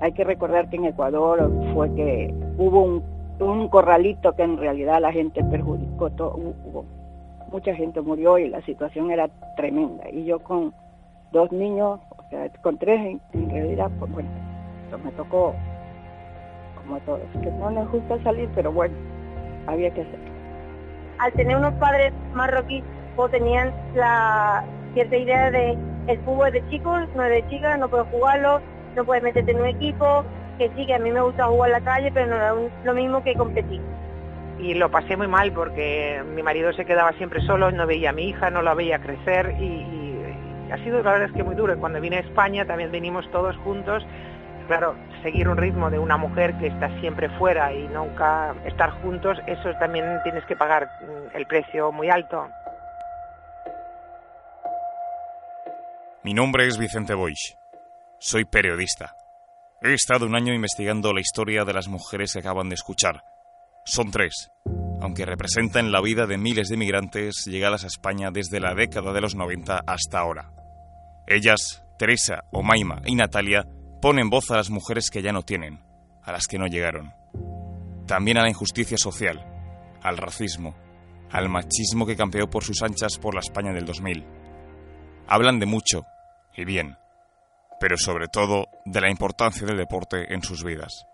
Hay 0.00 0.12
que 0.12 0.24
recordar 0.24 0.68
que 0.70 0.76
en 0.76 0.86
Ecuador 0.86 1.50
fue 1.74 1.94
que 1.94 2.34
hubo 2.56 2.82
un, 2.82 3.02
un 3.38 3.68
corralito 3.68 4.34
que 4.34 4.42
en 4.42 4.56
realidad 4.56 5.00
la 5.00 5.12
gente 5.12 5.44
perjudicó, 5.44 6.10
todo, 6.10 6.36
hubo, 6.36 6.84
mucha 7.52 7.74
gente 7.74 8.00
murió 8.00 8.38
y 8.38 8.48
la 8.48 8.62
situación 8.62 9.10
era 9.10 9.28
tremenda. 9.56 10.08
Y 10.10 10.24
yo 10.24 10.38
con 10.38 10.72
dos 11.32 11.50
niños, 11.52 12.00
o 12.10 12.28
sea, 12.30 12.48
con 12.62 12.78
tres 12.78 13.18
en, 13.32 13.50
realidad, 13.50 13.90
pues 13.98 14.10
bueno, 14.12 14.28
me 15.04 15.10
tocó 15.12 15.54
como 16.76 16.96
a 16.96 17.00
todos, 17.00 17.20
que 17.42 17.50
no 17.50 17.70
les 17.70 17.88
gusta 17.90 18.22
salir, 18.22 18.48
pero 18.54 18.72
bueno, 18.72 18.94
había 19.66 19.90
que 19.90 20.02
hacerlo. 20.02 20.30
Al 21.18 21.32
tener 21.32 21.56
unos 21.56 21.74
padres 21.74 22.12
marroquíes, 22.32 22.84
pues 23.16 23.30
tenían 23.32 23.72
la 23.94 24.64
cierta 24.94 25.16
idea 25.16 25.50
de 25.50 25.76
el 26.06 26.18
fútbol 26.20 26.50
de 26.52 26.66
chicos, 26.70 27.02
no 27.14 27.22
es 27.24 27.30
de 27.30 27.48
chicas, 27.50 27.78
no 27.78 27.88
puedes 27.88 28.08
jugarlo, 28.08 28.60
no 28.96 29.04
puedes 29.04 29.22
meterte 29.22 29.52
en 29.52 29.60
un 29.60 29.66
equipo, 29.66 30.24
que 30.58 30.70
sí, 30.76 30.86
que 30.86 30.94
a 30.94 30.98
mí 30.98 31.10
me 31.10 31.20
gusta 31.20 31.46
jugar 31.46 31.70
en 31.70 31.72
la 31.72 31.80
calle, 31.80 32.10
pero 32.12 32.26
no 32.26 32.66
es 32.66 32.72
lo 32.84 32.94
mismo 32.94 33.22
que 33.22 33.34
competir. 33.34 33.80
Y 34.58 34.74
lo 34.74 34.90
pasé 34.90 35.16
muy 35.16 35.28
mal 35.28 35.52
porque 35.52 36.22
mi 36.34 36.42
marido 36.42 36.72
se 36.74 36.84
quedaba 36.84 37.12
siempre 37.12 37.40
solo, 37.42 37.70
no 37.70 37.86
veía 37.86 38.10
a 38.10 38.12
mi 38.12 38.28
hija, 38.28 38.50
no 38.50 38.60
la 38.60 38.74
veía 38.74 38.98
crecer 38.98 39.54
y, 39.58 39.86
ha 40.70 40.76
sido 40.84 41.02
la 41.02 41.12
verdad 41.12 41.28
es 41.28 41.34
que 41.34 41.42
muy 41.42 41.56
duro. 41.56 41.76
Cuando 41.80 42.00
vine 42.00 42.18
a 42.18 42.20
España 42.20 42.64
también 42.64 42.92
venimos 42.92 43.28
todos 43.32 43.56
juntos. 43.56 44.04
Claro, 44.68 44.94
seguir 45.22 45.48
un 45.48 45.56
ritmo 45.56 45.90
de 45.90 45.98
una 45.98 46.16
mujer 46.16 46.56
que 46.58 46.68
está 46.68 46.88
siempre 47.00 47.28
fuera 47.38 47.72
y 47.72 47.88
nunca 47.88 48.54
estar 48.64 48.90
juntos, 49.02 49.36
eso 49.46 49.72
también 49.80 50.04
tienes 50.22 50.44
que 50.44 50.54
pagar 50.54 50.88
mm, 51.00 51.36
el 51.36 51.46
precio 51.46 51.90
muy 51.90 52.08
alto. 52.08 52.46
Mi 56.22 56.34
nombre 56.34 56.66
es 56.66 56.78
Vicente 56.78 57.14
Boix. 57.14 57.59
Soy 58.22 58.44
periodista. 58.44 59.16
He 59.80 59.94
estado 59.94 60.26
un 60.26 60.36
año 60.36 60.52
investigando 60.52 61.14
la 61.14 61.22
historia 61.22 61.64
de 61.64 61.72
las 61.72 61.88
mujeres 61.88 62.34
que 62.34 62.40
acaban 62.40 62.68
de 62.68 62.74
escuchar. 62.74 63.22
Son 63.86 64.10
tres, 64.10 64.50
aunque 65.00 65.24
representan 65.24 65.90
la 65.90 66.02
vida 66.02 66.26
de 66.26 66.36
miles 66.36 66.68
de 66.68 66.76
migrantes 66.76 67.46
llegadas 67.46 67.84
a 67.84 67.86
España 67.86 68.30
desde 68.30 68.60
la 68.60 68.74
década 68.74 69.14
de 69.14 69.22
los 69.22 69.36
90 69.36 69.84
hasta 69.86 70.18
ahora. 70.18 70.52
Ellas, 71.26 71.82
Teresa, 71.98 72.44
Omaima 72.52 73.00
y 73.06 73.14
Natalia, 73.14 73.66
ponen 74.02 74.28
voz 74.28 74.50
a 74.50 74.56
las 74.56 74.68
mujeres 74.68 75.08
que 75.10 75.22
ya 75.22 75.32
no 75.32 75.40
tienen, 75.40 75.80
a 76.22 76.32
las 76.32 76.46
que 76.46 76.58
no 76.58 76.66
llegaron. 76.66 77.14
También 78.06 78.36
a 78.36 78.42
la 78.42 78.50
injusticia 78.50 78.98
social, 78.98 79.46
al 80.02 80.18
racismo, 80.18 80.76
al 81.30 81.48
machismo 81.48 82.04
que 82.04 82.16
campeó 82.16 82.50
por 82.50 82.64
sus 82.64 82.82
anchas 82.82 83.16
por 83.16 83.32
la 83.32 83.40
España 83.40 83.72
del 83.72 83.86
2000. 83.86 84.26
Hablan 85.26 85.58
de 85.58 85.64
mucho, 85.64 86.04
y 86.54 86.66
bien, 86.66 86.98
pero 87.80 87.96
sobre 87.96 88.28
todo 88.28 88.66
de 88.84 89.00
la 89.00 89.10
importancia 89.10 89.66
del 89.66 89.78
deporte 89.78 90.32
en 90.32 90.42
sus 90.42 90.62
vidas. 90.62 91.06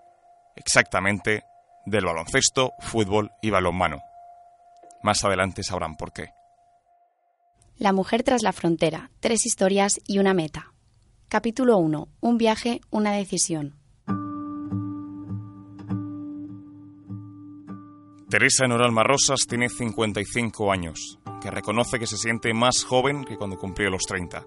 Exactamente 0.56 1.44
del 1.86 2.04
baloncesto, 2.04 2.72
fútbol 2.80 3.30
y 3.40 3.50
balonmano. 3.50 4.02
Más 5.02 5.24
adelante 5.24 5.62
sabrán 5.62 5.94
por 5.94 6.12
qué. 6.12 6.30
La 7.78 7.92
mujer 7.92 8.22
tras 8.24 8.42
la 8.42 8.52
frontera, 8.52 9.10
tres 9.20 9.46
historias 9.46 10.00
y 10.06 10.18
una 10.18 10.34
meta. 10.34 10.72
Capítulo 11.28 11.78
1. 11.78 12.08
Un 12.20 12.38
viaje, 12.38 12.80
una 12.90 13.12
decisión. 13.12 13.76
Teresa 18.28 18.66
Noralma 18.66 19.04
Rosas 19.04 19.46
tiene 19.48 19.68
55 19.68 20.72
años, 20.72 21.18
que 21.40 21.50
reconoce 21.50 22.00
que 22.00 22.08
se 22.08 22.16
siente 22.16 22.52
más 22.52 22.82
joven 22.82 23.24
que 23.24 23.36
cuando 23.36 23.56
cumplió 23.56 23.88
los 23.88 24.02
30. 24.02 24.44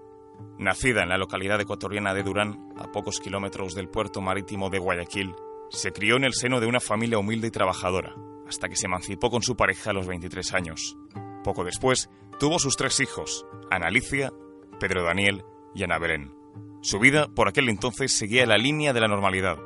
Nacida 0.60 1.02
en 1.02 1.08
la 1.08 1.16
localidad 1.16 1.58
ecuatoriana 1.58 2.12
de 2.12 2.22
Durán, 2.22 2.68
a 2.76 2.92
pocos 2.92 3.18
kilómetros 3.18 3.74
del 3.74 3.88
puerto 3.88 4.20
marítimo 4.20 4.68
de 4.68 4.78
Guayaquil, 4.78 5.34
se 5.70 5.90
crió 5.90 6.16
en 6.16 6.24
el 6.24 6.34
seno 6.34 6.60
de 6.60 6.66
una 6.66 6.80
familia 6.80 7.18
humilde 7.18 7.48
y 7.48 7.50
trabajadora, 7.50 8.14
hasta 8.46 8.68
que 8.68 8.76
se 8.76 8.84
emancipó 8.84 9.30
con 9.30 9.40
su 9.40 9.56
pareja 9.56 9.88
a 9.88 9.92
los 9.94 10.06
23 10.06 10.52
años. 10.52 10.98
Poco 11.42 11.64
después, 11.64 12.10
tuvo 12.38 12.58
sus 12.58 12.76
tres 12.76 13.00
hijos, 13.00 13.46
Ana 13.70 13.86
Alicia, 13.86 14.34
Pedro 14.78 15.02
Daniel 15.02 15.44
y 15.74 15.82
Ana 15.82 15.98
Belén. 15.98 16.34
Su 16.82 16.98
vida, 16.98 17.28
por 17.34 17.48
aquel 17.48 17.70
entonces, 17.70 18.12
seguía 18.12 18.44
la 18.44 18.58
línea 18.58 18.92
de 18.92 19.00
la 19.00 19.08
normalidad, 19.08 19.56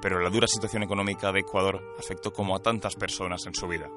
pero 0.00 0.20
la 0.20 0.30
dura 0.30 0.46
situación 0.46 0.84
económica 0.84 1.32
de 1.32 1.40
Ecuador 1.40 1.82
afectó 1.98 2.32
como 2.32 2.54
a 2.54 2.62
tantas 2.62 2.94
personas 2.94 3.44
en 3.48 3.54
su 3.54 3.66
vida. 3.66 3.90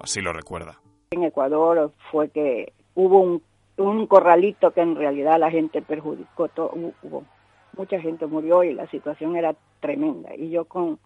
Así 0.00 0.20
lo 0.20 0.32
recuerda. 0.32 0.80
En 1.12 1.22
Ecuador 1.22 1.92
fue 2.10 2.28
que 2.30 2.72
hubo 2.96 3.20
un 3.20 3.40
un 3.76 4.06
corralito 4.06 4.70
que 4.70 4.80
en 4.80 4.96
realidad 4.96 5.38
la 5.38 5.50
gente 5.50 5.82
perjudicó, 5.82 6.48
todo, 6.48 6.72
hubo, 7.02 7.24
mucha 7.76 8.00
gente 8.00 8.26
murió 8.26 8.64
y 8.64 8.74
la 8.74 8.86
situación 8.88 9.36
era 9.36 9.54
tremenda. 9.80 10.34
Y 10.34 10.50
yo 10.50 10.64
con 10.64 10.98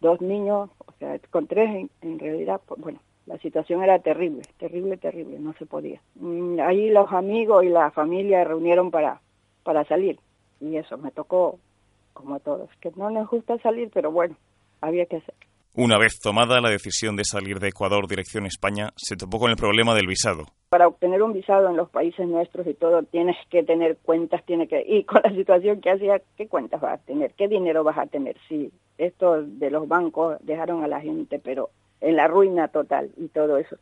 dos 0.00 0.20
niños, 0.20 0.70
o 0.78 0.92
sea, 0.98 1.18
con 1.30 1.46
tres 1.46 1.88
en, 2.02 2.18
realidad, 2.18 2.60
pues, 2.66 2.80
bueno, 2.80 3.00
la 3.26 3.38
situación 3.38 3.82
era 3.82 3.98
terrible, 3.98 4.42
terrible, 4.58 4.96
terrible, 4.96 5.38
no 5.38 5.54
se 5.54 5.66
podía. 5.66 6.00
Mm, 6.16 6.60
ahí 6.60 6.90
los 6.90 7.10
amigos 7.12 7.64
y 7.64 7.68
la 7.68 7.90
familia 7.90 8.44
reunieron 8.44 8.90
para, 8.90 9.20
para 9.62 9.84
salir 9.84 10.18
y 10.60 10.76
eso 10.76 10.96
me 10.98 11.10
tocó 11.10 11.58
como 12.12 12.34
a 12.34 12.40
todos, 12.40 12.68
que 12.80 12.90
no 12.96 13.08
les 13.10 13.26
gusta 13.26 13.58
salir, 13.58 13.90
pero 13.92 14.12
bueno, 14.12 14.36
había 14.80 15.06
que 15.06 15.16
hacer. 15.16 15.34
Una 15.74 15.98
vez 15.98 16.18
tomada 16.20 16.60
la 16.60 16.68
decisión 16.68 17.16
de 17.16 17.24
salir 17.24 17.60
de 17.60 17.68
Ecuador 17.68 18.06
dirección 18.08 18.44
España, 18.44 18.90
se 18.96 19.16
topó 19.16 19.38
con 19.38 19.50
el 19.50 19.56
problema 19.56 19.94
del 19.94 20.06
visado. 20.06 20.46
Para 20.70 20.86
obtener 20.86 21.22
un 21.22 21.32
visado 21.32 21.68
en 21.68 21.76
los 21.76 21.90
países 21.90 22.26
nuestros 22.26 22.66
y 22.66 22.74
todo, 22.74 23.02
tienes 23.02 23.36
que 23.50 23.62
tener 23.64 23.98
cuentas, 23.98 24.44
tiene 24.46 24.68
que 24.68 24.82
y 24.86 25.04
con 25.04 25.20
la 25.22 25.30
situación 25.30 25.80
que 25.80 25.90
hacía, 25.90 26.22
¿qué 26.36 26.48
cuentas 26.48 26.80
vas 26.80 27.00
a 27.00 27.04
tener? 27.04 27.34
¿Qué 27.34 27.48
dinero 27.48 27.84
vas 27.84 27.98
a 27.98 28.06
tener? 28.06 28.36
Sí, 28.48 28.72
esto 28.96 29.42
de 29.42 29.70
los 29.70 29.88
bancos 29.88 30.38
dejaron 30.40 30.82
a 30.84 30.88
la 30.88 31.00
gente, 31.00 31.38
pero 31.38 31.70
en 32.00 32.16
la 32.16 32.28
ruina 32.28 32.68
total 32.68 33.10
y 33.16 33.28
todo 33.28 33.58
eso. 33.58 33.76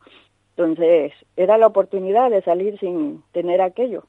Entonces, 0.57 1.13
era 1.37 1.57
la 1.57 1.67
oportunidad 1.67 2.29
de 2.29 2.41
salir 2.41 2.77
sin 2.79 3.23
tener 3.31 3.61
aquello. 3.61 4.03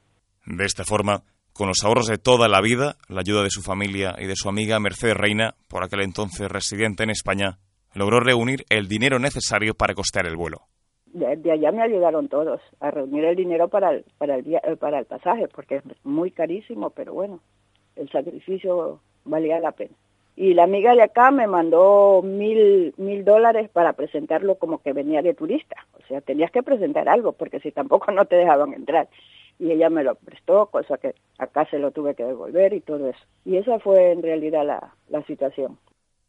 De 0.45 0.65
esta 0.65 0.83
forma, 0.83 1.23
con 1.53 1.67
los 1.67 1.83
ahorros 1.83 2.07
de 2.07 2.17
toda 2.17 2.49
la 2.49 2.61
vida, 2.61 2.97
la 3.07 3.21
ayuda 3.21 3.43
de 3.43 3.51
su 3.51 3.61
familia 3.61 4.15
y 4.17 4.25
de 4.25 4.35
su 4.35 4.49
amiga 4.49 4.79
Mercedes 4.79 5.15
Reina, 5.15 5.53
por 5.67 5.83
aquel 5.83 6.01
entonces 6.01 6.49
residente 6.49 7.03
en 7.03 7.11
España, 7.11 7.59
logró 7.93 8.19
reunir 8.19 8.65
el 8.69 8.87
dinero 8.87 9.19
necesario 9.19 9.75
para 9.75 9.93
costear 9.93 10.25
el 10.25 10.35
vuelo. 10.35 10.67
De, 11.13 11.51
allá 11.51 11.71
me 11.71 11.81
ayudaron 11.81 12.29
todos 12.29 12.61
a 12.79 12.91
reunir 12.91 13.25
el 13.25 13.35
dinero 13.35 13.67
para 13.67 13.91
el, 13.91 14.05
para 14.17 14.35
el, 14.35 14.53
eh, 14.53 14.77
para 14.79 14.99
el 14.99 15.05
pasaje, 15.05 15.47
porque 15.47 15.77
es 15.77 15.83
muy 16.03 16.31
carísimo, 16.31 16.89
pero 16.91 17.13
bueno, 17.13 17.39
el 17.95 18.09
sacrificio 18.09 18.99
valía 19.25 19.59
la 19.59 19.71
pena. 19.71 19.95
Y 20.35 20.53
la 20.53 20.63
amiga 20.63 20.95
de 20.95 21.03
acá 21.03 21.29
me 21.29 21.45
mandó 21.47 22.21
mil, 22.23 22.93
mil 22.97 23.25
dólares 23.25 23.69
para 23.69 23.93
presentarlo 23.93 24.55
como 24.55 24.81
que 24.81 24.93
venía 24.93 25.21
de 25.21 25.33
turista. 25.33 25.75
O 26.01 26.07
sea, 26.07 26.21
tenías 26.21 26.51
que 26.51 26.63
presentar 26.63 27.09
algo, 27.09 27.33
porque 27.33 27.59
si 27.59 27.71
tampoco 27.71 28.11
no 28.11 28.25
te 28.25 28.37
dejaban 28.37 28.73
entrar. 28.73 29.09
Y 29.59 29.71
ella 29.71 29.89
me 29.89 30.03
lo 30.03 30.15
prestó, 30.15 30.67
cosa 30.67 30.97
que 30.97 31.13
acá 31.37 31.65
se 31.69 31.77
lo 31.77 31.91
tuve 31.91 32.15
que 32.15 32.23
devolver 32.23 32.73
y 32.73 32.81
todo 32.81 33.09
eso. 33.09 33.19
Y 33.45 33.57
esa 33.57 33.79
fue 33.79 34.11
en 34.11 34.23
realidad 34.23 34.65
la, 34.65 34.93
la 35.09 35.21
situación. 35.23 35.77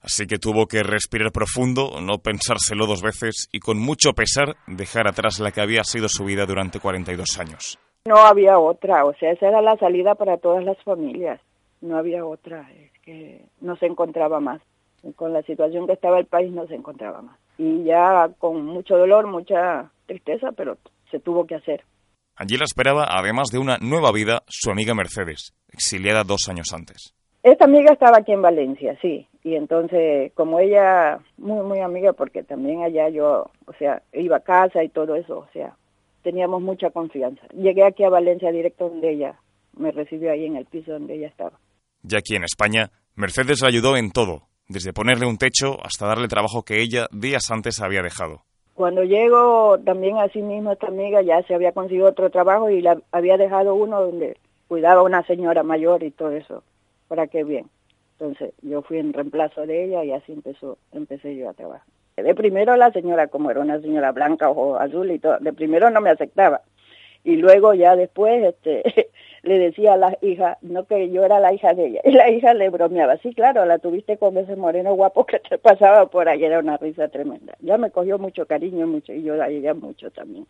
Así 0.02 0.26
que 0.26 0.38
tuvo 0.38 0.66
que 0.66 0.82
respirar 0.82 1.30
profundo, 1.30 2.00
no 2.00 2.18
pensárselo 2.18 2.86
dos 2.86 3.02
veces 3.02 3.48
y 3.52 3.60
con 3.60 3.78
mucho 3.78 4.12
pesar 4.14 4.56
dejar 4.66 5.06
atrás 5.06 5.38
la 5.38 5.52
que 5.52 5.60
había 5.60 5.84
sido 5.84 6.08
su 6.08 6.24
vida 6.24 6.44
durante 6.44 6.80
42 6.80 7.38
años. 7.38 7.78
No 8.04 8.16
había 8.16 8.58
otra, 8.58 9.04
o 9.04 9.14
sea, 9.14 9.30
esa 9.30 9.46
era 9.46 9.62
la 9.62 9.76
salida 9.76 10.16
para 10.16 10.38
todas 10.38 10.64
las 10.64 10.76
familias. 10.82 11.40
No 11.80 11.96
había 11.96 12.24
otra, 12.26 12.68
es 12.72 12.90
que 13.02 13.44
no 13.60 13.76
se 13.76 13.86
encontraba 13.86 14.40
más. 14.40 14.60
Con 15.14 15.32
la 15.32 15.42
situación 15.42 15.86
que 15.86 15.92
estaba 15.92 16.19
el 16.19 16.26
país 16.26 16.52
no 16.52 16.66
se 16.66 16.74
encontraba 16.74 17.22
más. 17.22 17.38
Y 17.58 17.84
ya 17.84 18.28
con 18.38 18.64
mucho 18.64 18.96
dolor, 18.96 19.28
mucha 19.28 19.90
tristeza, 20.06 20.50
pero 20.56 20.78
se 21.10 21.20
tuvo 21.20 21.46
que 21.46 21.56
hacer. 21.56 21.84
Allí 22.34 22.56
la 22.56 22.64
esperaba, 22.64 23.06
además 23.08 23.50
de 23.52 23.58
una 23.58 23.78
nueva 23.78 24.10
vida, 24.10 24.43
su 24.48 24.70
amiga 24.70 24.94
Mercedes, 24.94 25.52
exiliada 25.72 26.25
dos 26.25 26.48
años 26.48 26.72
antes. 26.72 27.14
Esta 27.43 27.65
amiga 27.65 27.93
estaba 27.93 28.19
aquí 28.19 28.31
en 28.31 28.41
Valencia, 28.41 28.97
sí, 29.03 29.27
y 29.43 29.56
entonces 29.56 30.33
como 30.35 30.61
ella, 30.61 31.19
muy, 31.39 31.67
muy 31.67 31.81
amiga, 31.81 32.12
porque 32.12 32.44
también 32.44 32.83
allá 32.83 33.09
yo, 33.09 33.50
o 33.67 33.73
sea, 33.81 34.00
iba 34.12 34.37
a 34.37 34.41
casa 34.41 34.85
y 34.85 34.89
todo 34.89 35.17
eso, 35.17 35.39
o 35.39 35.49
sea, 35.53 35.75
teníamos 36.23 36.62
mucha 36.62 36.91
confianza. 36.91 37.44
Llegué 37.49 37.85
aquí 37.85 38.05
a 38.05 38.11
Valencia 38.11 38.53
directo 38.53 38.89
donde 38.89 39.11
ella 39.11 39.41
me 39.77 39.91
recibió 39.91 40.31
ahí 40.31 40.47
en 40.47 40.55
el 40.55 40.67
piso 40.67 40.93
donde 40.93 41.17
ella 41.17 41.27
estaba. 41.27 41.59
Ya 42.03 42.19
aquí 42.19 42.37
en 42.37 42.44
España, 42.44 42.93
Mercedes 43.17 43.61
la 43.61 43.69
ayudó 43.69 43.97
en 43.97 44.12
todo, 44.12 44.43
desde 44.69 44.93
ponerle 44.93 45.27
un 45.27 45.37
techo 45.37 45.79
hasta 45.83 46.06
darle 46.06 46.29
trabajo 46.29 46.62
que 46.62 46.81
ella 46.81 47.09
días 47.11 47.50
antes 47.50 47.81
había 47.81 48.03
dejado. 48.03 48.43
Cuando 48.75 49.03
llego 49.03 49.81
también 49.81 50.19
así 50.19 50.43
mismo 50.43 50.71
esta 50.71 50.87
amiga 50.87 51.23
ya 51.23 51.43
se 51.43 51.55
había 51.56 51.73
conseguido 51.73 52.09
otro 52.09 52.31
trabajo 52.31 52.71
y 52.71 52.83
la 52.83 52.99
había 53.11 53.37
dejado 53.37 53.75
uno 53.75 54.00
donde 54.00 54.37
cuidaba 54.69 55.00
a 55.00 55.05
una 55.05 55.27
señora 55.27 55.65
mayor 55.65 56.05
y 56.05 56.12
todo 56.12 56.31
eso 56.31 56.62
para 57.12 57.26
qué 57.26 57.44
bien. 57.44 57.67
Entonces 58.12 58.55
yo 58.62 58.81
fui 58.81 58.97
en 58.97 59.12
reemplazo 59.12 59.67
de 59.67 59.85
ella 59.85 60.03
y 60.03 60.12
así 60.12 60.32
empezó, 60.32 60.79
empecé 60.93 61.37
yo 61.37 61.50
a 61.50 61.53
trabajar. 61.53 61.87
De 62.17 62.35
primero 62.35 62.75
la 62.76 62.91
señora, 62.91 63.26
como 63.26 63.50
era 63.50 63.61
una 63.61 63.79
señora 63.82 64.12
blanca, 64.12 64.49
ojo 64.49 64.76
azul 64.76 65.11
y 65.11 65.19
todo, 65.19 65.37
de 65.38 65.53
primero 65.53 65.91
no 65.91 66.00
me 66.00 66.09
aceptaba. 66.09 66.62
Y 67.23 67.37
luego 67.37 67.75
ya 67.75 67.97
después, 67.97 68.43
este, 68.43 69.11
le 69.43 69.59
decía 69.59 69.93
a 69.93 69.97
la 69.99 70.17
hija, 70.23 70.56
no 70.62 70.87
que 70.87 71.11
yo 71.11 71.23
era 71.23 71.38
la 71.38 71.53
hija 71.53 71.75
de 71.75 71.88
ella, 71.88 72.00
y 72.03 72.12
la 72.12 72.31
hija 72.31 72.55
le 72.55 72.70
bromeaba, 72.70 73.19
sí, 73.19 73.35
claro, 73.35 73.67
la 73.67 73.79
tuviste 73.79 74.17
con 74.17 74.38
ese 74.38 74.56
moreno 74.56 74.94
guapo 74.94 75.26
que 75.26 75.38
te 75.38 75.58
pasaba 75.69 76.06
por 76.06 76.31
ahí, 76.31 76.43
era 76.43 76.61
una 76.61 76.79
risa 76.79 77.08
tremenda. 77.08 77.58
Ya 77.61 77.76
me 77.76 77.91
cogió 77.91 78.19
mucho 78.19 78.47
cariño 78.47 78.87
mucho, 78.87 79.12
y 79.12 79.23
yo 79.23 79.35
a 79.35 79.50
ella 79.50 79.75
mucho 79.75 80.11
también, 80.11 80.47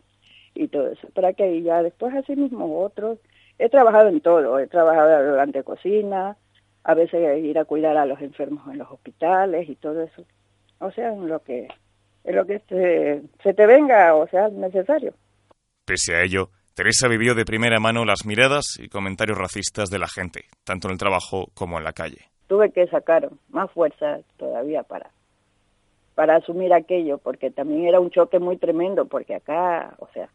y 0.55 0.69
todo 0.69 0.87
eso. 0.87 1.09
Para 1.13 1.33
que 1.33 1.61
ya 1.61 1.83
después 1.83 2.15
así 2.15 2.37
mismo 2.37 2.79
otros, 2.79 3.19
he 3.59 3.67
trabajado 3.67 4.07
en 4.07 4.21
todo, 4.21 4.59
he 4.59 4.67
trabajado 4.67 5.31
durante 5.31 5.61
cocina, 5.63 6.37
a 6.83 6.93
veces 6.93 7.43
ir 7.43 7.57
a 7.57 7.65
cuidar 7.65 7.97
a 7.97 8.05
los 8.05 8.21
enfermos 8.21 8.67
en 8.67 8.79
los 8.79 8.91
hospitales 8.91 9.69
y 9.69 9.75
todo 9.75 10.03
eso. 10.03 10.25
O 10.79 10.91
sea, 10.91 11.13
en 11.13 11.27
lo 11.27 11.39
que, 11.39 11.67
en 12.23 12.35
lo 12.35 12.45
que 12.45 12.59
se, 12.67 13.21
se 13.41 13.53
te 13.53 13.65
venga, 13.65 14.15
o 14.15 14.27
sea, 14.27 14.49
necesario. 14.49 15.13
Pese 15.85 16.15
a 16.15 16.23
ello, 16.23 16.49
Teresa 16.75 17.07
vivió 17.07 17.35
de 17.35 17.45
primera 17.45 17.79
mano 17.79 18.03
las 18.03 18.25
miradas 18.25 18.79
y 18.79 18.89
comentarios 18.89 19.37
racistas 19.37 19.89
de 19.89 19.99
la 19.99 20.07
gente, 20.07 20.45
tanto 20.63 20.87
en 20.87 20.93
el 20.93 20.97
trabajo 20.97 21.47
como 21.53 21.77
en 21.77 21.83
la 21.83 21.93
calle. 21.93 22.29
Tuve 22.47 22.71
que 22.71 22.87
sacar 22.87 23.29
más 23.49 23.71
fuerza 23.71 24.19
todavía 24.37 24.83
para, 24.83 25.11
para 26.15 26.37
asumir 26.37 26.73
aquello, 26.73 27.17
porque 27.17 27.51
también 27.51 27.85
era 27.85 27.99
un 27.99 28.09
choque 28.09 28.39
muy 28.39 28.57
tremendo, 28.57 29.05
porque 29.05 29.35
acá, 29.35 29.95
o 29.99 30.07
sea, 30.13 30.29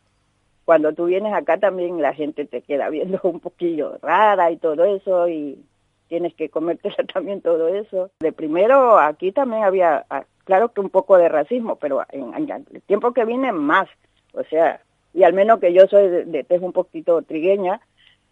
cuando 0.65 0.93
tú 0.93 1.06
vienes 1.06 1.33
acá 1.35 1.59
también 1.59 2.00
la 2.00 2.15
gente 2.15 2.45
te 2.47 2.62
queda 2.62 2.89
viendo 2.89 3.21
un 3.25 3.41
poquillo 3.41 3.99
rara 4.00 4.50
y 4.50 4.56
todo 4.56 4.85
eso, 4.85 5.29
y 5.29 5.59
tienes 6.09 6.35
que 6.35 6.49
comértela 6.49 6.97
también 7.13 7.41
todo 7.41 7.69
eso. 7.69 8.11
De 8.21 8.33
primero, 8.33 8.99
aquí 8.99 9.33
también 9.33 9.65
había, 9.65 10.05
ah, 10.11 10.25
claro 10.45 10.73
que 10.73 10.81
un 10.81 10.91
poco 10.91 11.17
de 11.17 11.29
racismo, 11.29 11.77
pero 11.77 12.05
en, 12.11 12.35
en 12.35 12.67
el 12.73 12.83
tiempo 12.83 13.13
que 13.13 13.25
vine 13.25 13.53
más, 13.53 13.89
o 14.33 14.43
sea, 14.45 14.81
y 15.15 15.23
al 15.23 15.33
menos 15.33 15.61
que 15.61 15.73
yo 15.73 15.87
soy 15.87 16.09
de, 16.09 16.25
de 16.25 16.45
tez 16.45 16.61
un 16.61 16.73
poquito 16.73 17.23
trigueña, 17.23 17.81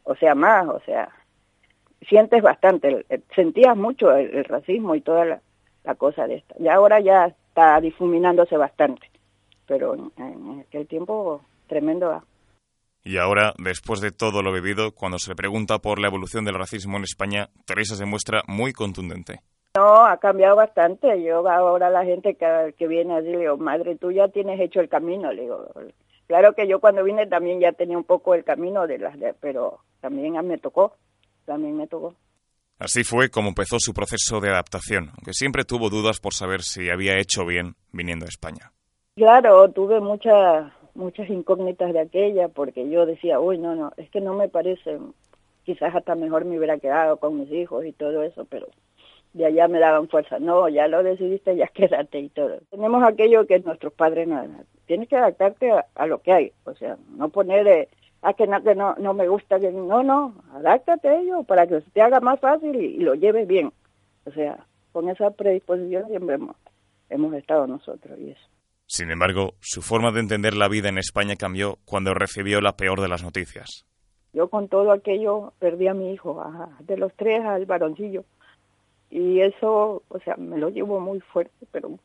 o 0.04 0.14
sea, 0.14 0.34
más, 0.34 0.68
o 0.68 0.80
sea, 0.80 1.10
sientes 2.08 2.42
bastante, 2.42 3.04
sentías 3.34 3.76
mucho 3.76 4.14
el, 4.14 4.44
racismo 4.44 4.94
y 4.94 5.00
toda 5.00 5.24
la, 5.24 5.94
cosa 5.96 6.26
de 6.26 6.36
esta. 6.36 6.54
Y 6.58 6.68
ahora 6.68 7.00
ya 7.00 7.26
está 7.26 7.80
difuminándose 7.80 8.56
bastante, 8.56 9.08
pero 9.66 9.94
en, 9.94 10.60
aquel 10.60 10.86
tiempo 10.86 11.42
tremendo. 11.68 12.22
Y 13.06 13.18
ahora, 13.18 13.54
después 13.58 14.00
de 14.00 14.10
todo 14.10 14.42
lo 14.42 14.52
vivido, 14.52 14.90
cuando 14.90 15.20
se 15.20 15.30
le 15.30 15.36
pregunta 15.36 15.78
por 15.78 16.00
la 16.00 16.08
evolución 16.08 16.44
del 16.44 16.56
racismo 16.56 16.96
en 16.96 17.04
España, 17.04 17.50
Teresa 17.64 17.94
se 17.94 18.04
muestra 18.04 18.42
muy 18.48 18.72
contundente. 18.72 19.42
No, 19.76 20.04
ha 20.04 20.16
cambiado 20.16 20.56
bastante. 20.56 21.22
Yo 21.22 21.48
ahora 21.48 21.88
la 21.88 22.04
gente 22.04 22.34
que, 22.34 22.74
que 22.76 22.88
viene 22.88 23.16
así 23.16 23.28
le 23.28 23.38
digo, 23.38 23.58
madre, 23.58 23.94
tú 23.94 24.10
ya 24.10 24.26
tienes 24.26 24.58
hecho 24.58 24.80
el 24.80 24.88
camino. 24.88 25.32
Le 25.32 25.42
digo, 25.42 25.68
Claro 26.26 26.54
que 26.54 26.66
yo 26.66 26.80
cuando 26.80 27.04
vine 27.04 27.28
también 27.28 27.60
ya 27.60 27.70
tenía 27.70 27.96
un 27.96 28.02
poco 28.02 28.34
el 28.34 28.42
camino 28.42 28.88
de 28.88 28.98
las, 28.98 29.16
pero 29.40 29.78
también 30.00 30.34
me 30.44 30.58
tocó, 30.58 30.96
también 31.44 31.76
me 31.76 31.86
tocó. 31.86 32.16
Así 32.80 33.04
fue 33.04 33.30
como 33.30 33.50
empezó 33.50 33.78
su 33.78 33.94
proceso 33.94 34.40
de 34.40 34.50
adaptación, 34.50 35.10
aunque 35.10 35.32
siempre 35.32 35.64
tuvo 35.64 35.90
dudas 35.90 36.18
por 36.18 36.34
saber 36.34 36.62
si 36.62 36.90
había 36.90 37.20
hecho 37.20 37.46
bien 37.46 37.76
viniendo 37.92 38.26
a 38.26 38.28
España. 38.28 38.72
Claro, 39.14 39.70
tuve 39.70 40.00
muchas 40.00 40.72
muchas 40.96 41.28
incógnitas 41.30 41.92
de 41.92 42.00
aquella 42.00 42.48
porque 42.48 42.88
yo 42.88 43.06
decía, 43.06 43.40
uy, 43.40 43.58
no, 43.58 43.74
no, 43.74 43.92
es 43.96 44.10
que 44.10 44.20
no 44.20 44.34
me 44.34 44.48
parece, 44.48 44.98
quizás 45.64 45.94
hasta 45.94 46.14
mejor 46.14 46.44
me 46.44 46.58
hubiera 46.58 46.78
quedado 46.78 47.18
con 47.18 47.38
mis 47.38 47.50
hijos 47.52 47.84
y 47.84 47.92
todo 47.92 48.22
eso, 48.22 48.44
pero 48.46 48.66
de 49.36 49.44
allá 49.44 49.68
me 49.68 49.78
daban 49.78 50.08
fuerza. 50.08 50.38
No, 50.38 50.68
ya 50.68 50.88
lo 50.88 51.02
decidiste, 51.02 51.56
ya 51.56 51.66
quédate 51.74 52.20
y 52.20 52.28
todo. 52.30 52.58
Tenemos 52.70 53.04
aquello 53.04 53.46
que 53.46 53.60
nuestros 53.60 53.92
padres 53.92 54.26
no, 54.26 54.42
tienes 54.86 55.08
que 55.08 55.16
adaptarte 55.16 55.70
a, 55.70 56.06
lo 56.06 56.20
que 56.22 56.32
hay, 56.32 56.52
o 56.64 56.74
sea, 56.74 56.96
no 57.16 57.28
poner 57.28 57.66
eh, 57.66 57.88
a 58.22 58.30
ah, 58.30 58.34
que 58.34 58.46
no, 58.46 58.62
que 58.62 58.74
no, 58.74 58.94
no 58.96 59.12
me 59.12 59.28
gusta, 59.28 59.60
que 59.60 59.70
no, 59.70 60.02
no, 60.02 60.34
adáptate 60.54 61.08
a 61.08 61.20
ello 61.20 61.42
para 61.42 61.66
que 61.66 61.80
se 61.80 61.90
te 61.90 62.00
haga 62.00 62.20
más 62.20 62.40
fácil 62.40 62.74
y, 62.74 62.98
lo 62.98 63.14
lleves 63.14 63.46
bien. 63.46 63.72
O 64.24 64.30
sea, 64.30 64.66
con 64.92 65.08
esa 65.08 65.30
predisposición 65.30 66.08
siempre 66.08 66.36
hemos, 66.36 66.56
hemos 67.10 67.34
estado 67.34 67.66
nosotros 67.66 68.18
y 68.18 68.30
eso. 68.30 68.55
Sin 68.86 69.10
embargo, 69.10 69.54
su 69.60 69.82
forma 69.82 70.12
de 70.12 70.20
entender 70.20 70.54
la 70.54 70.68
vida 70.68 70.88
en 70.88 70.98
España 70.98 71.34
cambió 71.36 71.78
cuando 71.84 72.14
recibió 72.14 72.60
la 72.60 72.76
peor 72.76 73.00
de 73.00 73.08
las 73.08 73.22
noticias. 73.22 73.84
Yo 74.32 74.48
con 74.48 74.68
todo 74.68 74.92
aquello 74.92 75.52
perdí 75.58 75.88
a 75.88 75.94
mi 75.94 76.12
hijo, 76.12 76.42
de 76.80 76.96
los 76.96 77.12
tres 77.16 77.44
al 77.44 77.66
varoncillo. 77.66 78.24
Y 79.10 79.40
eso, 79.40 80.02
o 80.08 80.18
sea, 80.20 80.36
me 80.36 80.58
lo 80.58 80.68
llevo 80.68 81.00
muy 81.00 81.20
fuerte, 81.20 81.66
pero 81.72 81.98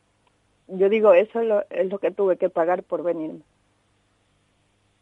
yo 0.68 0.88
digo, 0.88 1.12
eso 1.12 1.40
es 1.40 1.46
lo, 1.46 1.64
es 1.70 1.88
lo 1.90 1.98
que 1.98 2.10
tuve 2.10 2.36
que 2.36 2.48
pagar 2.48 2.82
por 2.82 3.02
venirme. 3.02 3.42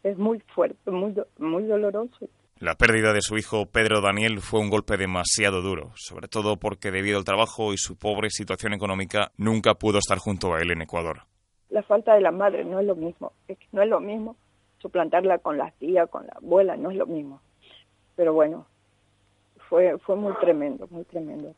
Es 0.03 0.17
muy 0.17 0.39
fuerte, 0.53 0.91
muy, 0.91 1.15
muy 1.37 1.63
doloroso. 1.63 2.27
La 2.57 2.75
pérdida 2.75 3.13
de 3.13 3.21
su 3.21 3.37
hijo 3.37 3.65
Pedro 3.65 4.01
Daniel 4.01 4.39
fue 4.39 4.59
un 4.59 4.69
golpe 4.69 4.97
demasiado 4.97 5.61
duro, 5.61 5.93
sobre 5.95 6.27
todo 6.27 6.57
porque 6.57 6.91
debido 6.91 7.17
al 7.17 7.25
trabajo 7.25 7.73
y 7.73 7.77
su 7.77 7.97
pobre 7.97 8.29
situación 8.29 8.73
económica 8.73 9.31
nunca 9.37 9.75
pudo 9.75 9.97
estar 9.97 10.19
junto 10.19 10.53
a 10.53 10.59
él 10.61 10.71
en 10.71 10.81
Ecuador. 10.83 11.30
La 11.71 11.81
falta 11.81 12.13
de 12.13 12.21
la 12.21 12.31
madre 12.31 12.63
no 12.63 12.79
es 12.79 12.85
lo 12.85 12.95
mismo, 12.95 13.33
no 13.71 13.81
es 13.81 13.89
lo 13.89 13.99
mismo 13.99 14.35
suplantarla 14.79 15.39
con 15.39 15.57
la 15.57 15.71
tía, 15.71 16.05
con 16.07 16.27
la 16.27 16.33
abuela, 16.33 16.77
no 16.77 16.91
es 16.91 16.97
lo 16.97 17.07
mismo. 17.07 17.41
Pero 18.15 18.33
bueno, 18.33 18.67
fue 19.67 19.97
fue 19.97 20.15
muy 20.15 20.33
tremendo, 20.39 20.87
muy 20.91 21.03
tremendo 21.05 21.55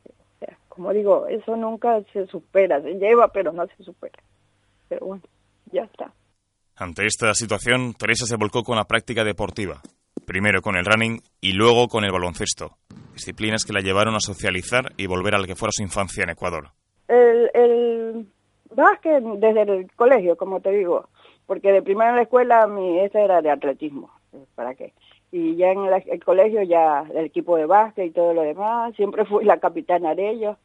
como 0.74 0.92
digo, 0.92 1.28
eso 1.28 1.56
nunca 1.56 2.02
se 2.14 2.26
supera, 2.26 2.82
se 2.82 2.96
lleva, 2.96 3.28
pero 3.28 3.52
no 3.52 3.64
se 3.68 3.84
supera. 3.84 4.18
Pero 4.90 5.06
bueno, 5.06 5.24
ya 5.72 5.84
está. 5.84 6.12
Ante 6.76 7.06
esta 7.06 7.32
situación, 7.36 7.94
Teresa 7.94 8.26
se 8.26 8.38
volcó 8.38 8.64
con 8.64 8.78
la 8.78 8.86
práctica 8.86 9.24
deportiva, 9.24 9.82
primero 10.26 10.64
con 10.64 10.76
el 10.76 10.84
running 10.84 11.22
y 11.40 11.54
luego 11.54 11.88
con 11.88 12.06
el 12.06 12.12
baloncesto, 12.12 12.78
disciplinas 13.14 13.66
que 13.66 13.74
la 13.74 13.82
llevaron 13.82 14.16
a 14.16 14.20
socializar 14.20 14.94
y 14.98 15.06
volver 15.06 15.36
a 15.36 15.38
la 15.38 15.46
que 15.46 15.56
fuera 15.56 15.72
su 15.72 15.84
infancia 15.84 16.24
en 16.24 16.32
Ecuador. 16.32 16.72
El, 17.08 17.52
el 17.54 18.28
básquet 18.76 19.24
desde 19.24 19.62
el 19.62 19.92
colegio, 19.94 20.36
como 20.38 20.60
te 20.60 20.72
digo, 20.72 21.08
porque 21.46 21.72
de 21.72 21.82
primera 21.82 22.12
en 22.12 22.16
la 22.18 22.22
escuela 22.24 22.68
mi 22.68 23.00
esa 23.00 23.22
era 23.22 23.42
de 23.42 23.52
atletismo, 23.52 24.10
¿para 24.56 24.76
qué? 24.76 24.94
y 25.34 25.56
ya 25.56 25.72
en 25.72 25.86
el, 25.86 26.24
colegio 26.24 26.62
ya 26.62 27.06
el 27.12 27.26
equipo 27.26 27.58
de 27.58 27.66
básquet 27.66 28.06
y 28.06 28.12
todo 28.12 28.36
lo 28.36 28.44
demás, 28.44 28.96
siempre 28.96 29.26
fui 29.26 29.44
la 29.44 29.58
capitana 29.58 30.14
de 30.14 30.30
ellos 30.30 30.58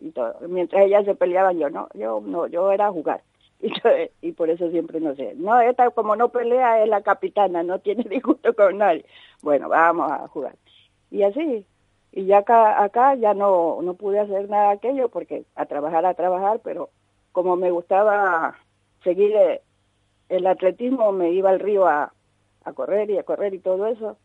y 0.00 0.10
todo. 0.10 0.34
Mientras 0.48 0.84
ellas 0.84 1.04
se 1.04 1.14
peleaban 1.14 1.56
yo 1.56 1.70
no, 1.70 1.88
yo 1.94 2.20
no, 2.20 2.48
yo 2.48 2.72
era 2.72 2.90
jugar. 2.90 3.22
Y, 3.62 3.70
y 4.28 4.32
por 4.32 4.50
eso 4.50 4.68
siempre 4.72 4.98
no 4.98 5.14
sé. 5.14 5.34
No, 5.36 5.60
esta 5.60 5.88
como 5.90 6.16
no 6.16 6.30
pelea 6.30 6.82
es 6.82 6.88
la 6.88 7.02
capitana, 7.02 7.62
no 7.62 7.78
tiene 7.78 8.02
disgusto 8.10 8.52
con 8.56 8.78
nadie. 8.78 9.04
Bueno, 9.40 9.68
vamos 9.68 10.10
a 10.10 10.26
jugar. 10.26 10.56
Y 11.12 11.22
así, 11.22 11.64
y 12.10 12.24
ya 12.24 12.38
acá, 12.38 12.82
acá 12.82 13.14
ya 13.14 13.34
no, 13.34 13.78
no 13.82 13.94
pude 13.94 14.18
hacer 14.18 14.50
nada 14.50 14.72
aquello 14.72 15.10
porque 15.10 15.44
a 15.54 15.66
trabajar, 15.66 16.04
a 16.06 16.14
trabajar, 16.14 16.60
pero 16.64 16.90
como 17.32 17.56
me 17.56 17.70
gustaba 17.70 18.58
seguir 19.02 19.34
eh, 19.34 19.62
el 20.28 20.46
atletismo, 20.46 21.12
me 21.12 21.32
iba 21.32 21.50
al 21.50 21.60
río 21.60 21.86
a, 21.86 22.12
correr 22.74 23.10
y 23.10 23.18
a 23.18 23.24
correr 23.24 23.54
y 23.54 23.58
todo 23.58 23.86
eso. 23.88 24.18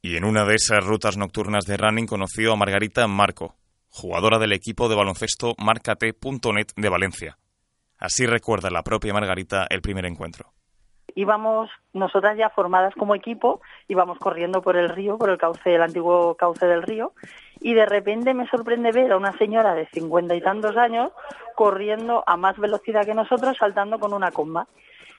Y 0.00 0.16
en 0.16 0.24
una 0.24 0.44
de 0.44 0.54
esas 0.54 0.84
rutas 0.84 1.16
nocturnas 1.16 1.64
de 1.64 1.76
running 1.76 2.06
conoció 2.06 2.52
a 2.52 2.56
Margarita 2.56 3.06
Marco, 3.08 3.56
jugadora 3.88 4.38
del 4.38 4.52
equipo 4.52 4.88
de 4.88 4.94
baloncesto 4.94 5.54
marcate.net 5.58 6.68
de 6.76 6.88
Valencia. 6.88 7.38
Así 7.98 8.26
recuerda 8.26 8.70
la 8.70 8.82
propia 8.82 9.14
Margarita 9.14 9.66
el 9.70 9.80
primer 9.80 10.04
encuentro. 10.04 10.52
Íbamos 11.14 11.70
nosotras 11.92 12.36
ya 12.36 12.50
formadas 12.50 12.94
como 12.94 13.14
equipo, 13.14 13.60
íbamos 13.88 14.18
corriendo 14.18 14.62
por 14.62 14.76
el 14.76 14.88
río, 14.88 15.18
por 15.18 15.30
el 15.30 15.38
cauce, 15.38 15.74
el 15.74 15.82
antiguo 15.82 16.34
cauce 16.34 16.66
del 16.66 16.82
río, 16.82 17.12
y 17.60 17.74
de 17.74 17.86
repente 17.86 18.34
me 18.34 18.48
sorprende 18.48 18.92
ver 18.92 19.12
a 19.12 19.16
una 19.16 19.32
señora 19.38 19.74
de 19.74 19.86
cincuenta 19.86 20.34
y 20.34 20.40
tantos 20.40 20.76
años 20.76 21.12
corriendo 21.54 22.24
a 22.26 22.36
más 22.36 22.58
velocidad 22.58 23.06
que 23.06 23.14
nosotros, 23.14 23.56
saltando 23.56 23.98
con 23.98 24.12
una 24.12 24.32
comba. 24.32 24.66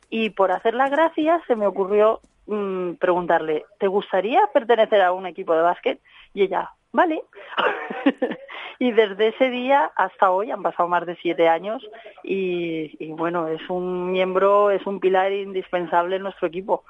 Y 0.09 0.31
por 0.31 0.51
hacer 0.51 0.75
la 0.75 0.89
gracia 0.89 1.41
se 1.47 1.55
me 1.55 1.65
ocurrió 1.65 2.19
Mm, 2.47 2.93
preguntarle, 2.95 3.65
¿te 3.79 3.87
gustaría 3.87 4.39
pertenecer 4.53 5.01
a 5.01 5.13
un 5.13 5.25
equipo 5.25 5.55
de 5.55 5.61
básquet? 5.61 5.99
Y 6.33 6.43
ella, 6.43 6.71
vale. 6.91 7.23
y 8.79 8.91
desde 8.91 9.29
ese 9.29 9.49
día 9.49 9.91
hasta 9.95 10.31
hoy 10.31 10.51
han 10.51 10.61
pasado 10.61 10.89
más 10.89 11.05
de 11.05 11.15
siete 11.17 11.47
años 11.47 11.83
y, 12.23 13.11
bueno, 13.13 13.47
es 13.47 13.61
un 13.69 14.11
miembro, 14.11 14.71
es 14.71 14.85
un 14.85 14.99
pilar 14.99 15.31
indispensable 15.31 16.17
en 16.17 16.23
nuestro 16.23 16.47
equipo 16.47 16.83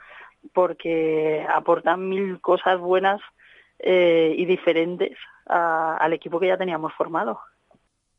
porque 0.54 1.46
aportan 1.54 2.08
mil 2.08 2.40
cosas 2.40 2.80
buenas 2.80 3.22
eh, 3.80 4.34
y 4.38 4.46
diferentes 4.46 5.18
al 5.48 6.14
equipo 6.14 6.40
que 6.40 6.48
ya 6.48 6.58
teníamos 6.58 6.94
formado. 6.94 7.40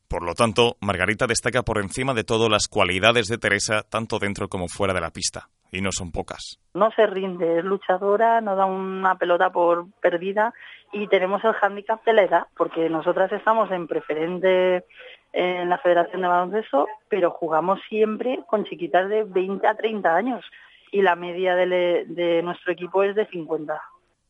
Por 0.07 0.23
lo 0.23 0.33
tanto, 0.33 0.77
Margarita 0.79 1.27
destaca 1.27 1.63
por 1.63 1.79
encima 1.79 2.13
de 2.13 2.23
todo 2.23 2.47
las 2.47 2.67
cualidades 2.69 3.27
de 3.27 3.37
Teresa, 3.37 3.83
tanto 3.83 4.19
dentro 4.19 4.47
como 4.47 4.69
fuera 4.69 4.93
de 4.93 5.01
la 5.01 5.11
pista, 5.11 5.49
y 5.71 5.81
no 5.81 5.91
son 5.91 6.11
pocas. 6.11 6.59
No 6.73 6.91
se 6.91 7.05
rinde, 7.07 7.59
es 7.59 7.65
luchadora, 7.65 8.41
no 8.41 8.55
da 8.55 8.65
una 8.65 9.15
pelota 9.15 9.49
por 9.49 9.87
perdida 10.01 10.53
y 10.93 11.07
tenemos 11.07 11.43
el 11.43 11.53
hándicap 11.53 12.03
de 12.05 12.13
la 12.13 12.23
edad, 12.23 12.47
porque 12.55 12.89
nosotras 12.89 13.31
estamos 13.31 13.71
en 13.71 13.87
preferente 13.87 14.85
en 15.33 15.69
la 15.69 15.77
Federación 15.79 16.21
de 16.21 16.27
Baloncesto, 16.27 16.87
pero 17.09 17.31
jugamos 17.31 17.79
siempre 17.89 18.39
con 18.47 18.63
chiquitas 18.65 19.09
de 19.09 19.23
20 19.23 19.67
a 19.67 19.75
30 19.75 20.15
años 20.15 20.45
y 20.91 21.01
la 21.01 21.15
media 21.15 21.55
de, 21.55 22.05
de 22.07 22.41
nuestro 22.41 22.71
equipo 22.71 23.03
es 23.03 23.15
de 23.15 23.27
50. 23.27 23.79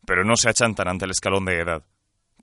Pero 0.06 0.24
no 0.24 0.36
se 0.36 0.50
achantan 0.50 0.88
ante 0.88 1.06
el 1.06 1.12
escalón 1.12 1.46
de 1.46 1.60
edad. 1.60 1.84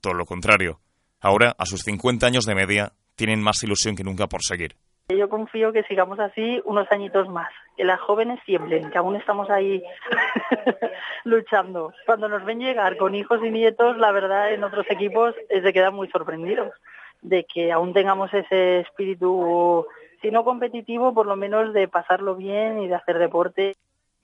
Todo 0.01 0.13
lo 0.13 0.25
contrario. 0.25 0.79
Ahora, 1.19 1.55
a 1.57 1.65
sus 1.65 1.81
50 1.81 2.25
años 2.25 2.45
de 2.45 2.55
media, 2.55 2.93
tienen 3.15 3.41
más 3.41 3.61
ilusión 3.63 3.95
que 3.95 4.03
nunca 4.03 4.27
por 4.27 4.43
seguir. 4.43 4.75
Yo 5.07 5.29
confío 5.29 5.71
que 5.71 5.83
sigamos 5.83 6.19
así 6.19 6.59
unos 6.65 6.91
añitos 6.91 7.29
más, 7.29 7.49
que 7.77 7.83
las 7.83 7.99
jóvenes 8.01 8.39
tiemblen, 8.43 8.89
que 8.89 8.97
aún 8.97 9.15
estamos 9.15 9.51
ahí 9.51 9.83
luchando. 11.25 11.93
Cuando 12.07 12.27
nos 12.27 12.43
ven 12.43 12.59
llegar 12.59 12.97
con 12.97 13.13
hijos 13.13 13.39
y 13.43 13.51
nietos, 13.51 13.97
la 13.97 14.11
verdad 14.11 14.51
en 14.51 14.63
otros 14.63 14.87
equipos 14.89 15.35
se 15.47 15.73
quedan 15.73 15.93
muy 15.93 16.09
sorprendidos 16.09 16.73
de 17.21 17.45
que 17.45 17.71
aún 17.71 17.93
tengamos 17.93 18.33
ese 18.33 18.79
espíritu, 18.79 19.85
si 20.23 20.31
no 20.31 20.43
competitivo, 20.43 21.13
por 21.13 21.27
lo 21.27 21.35
menos 21.35 21.71
de 21.73 21.87
pasarlo 21.87 22.35
bien 22.35 22.81
y 22.81 22.87
de 22.87 22.95
hacer 22.95 23.19
deporte. 23.19 23.73